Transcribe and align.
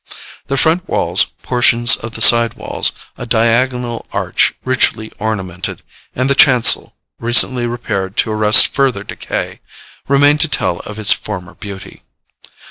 The 0.47 0.57
front 0.57 0.89
walls, 0.89 1.25
portions 1.43 1.95
of 1.95 2.13
the 2.15 2.21
side 2.23 2.55
walls, 2.55 2.91
a 3.19 3.27
diagonal 3.27 4.07
arch 4.11 4.55
richly 4.65 5.11
ornamented, 5.19 5.83
and 6.15 6.27
the 6.27 6.33
chancel 6.33 6.95
recently 7.19 7.67
repaired 7.67 8.17
to 8.17 8.31
arrest 8.31 8.73
further 8.73 9.03
decay, 9.03 9.59
remain 10.07 10.39
to 10.39 10.47
tell 10.47 10.79
of 10.87 10.97
its 10.97 11.13
former 11.13 11.53
beauty. 11.53 12.01